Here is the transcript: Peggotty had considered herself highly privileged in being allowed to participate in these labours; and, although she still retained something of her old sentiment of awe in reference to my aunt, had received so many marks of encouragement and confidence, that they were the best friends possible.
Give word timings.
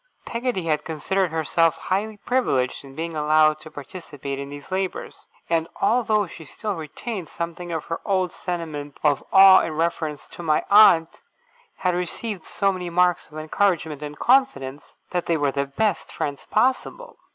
Peggotty 0.25 0.63
had 0.63 0.83
considered 0.83 1.29
herself 1.29 1.75
highly 1.77 2.17
privileged 2.17 2.83
in 2.83 2.95
being 2.95 3.15
allowed 3.15 3.59
to 3.59 3.69
participate 3.69 4.39
in 4.39 4.49
these 4.49 4.71
labours; 4.71 5.27
and, 5.47 5.67
although 5.79 6.25
she 6.25 6.43
still 6.43 6.73
retained 6.73 7.29
something 7.29 7.71
of 7.71 7.85
her 7.85 8.01
old 8.03 8.31
sentiment 8.31 8.97
of 9.03 9.23
awe 9.31 9.61
in 9.61 9.73
reference 9.73 10.27
to 10.29 10.41
my 10.41 10.65
aunt, 10.71 11.21
had 11.77 11.93
received 11.93 12.45
so 12.47 12.71
many 12.71 12.89
marks 12.89 13.29
of 13.29 13.37
encouragement 13.37 14.01
and 14.01 14.17
confidence, 14.17 14.95
that 15.11 15.27
they 15.27 15.37
were 15.37 15.51
the 15.51 15.67
best 15.67 16.11
friends 16.11 16.47
possible. 16.49 17.17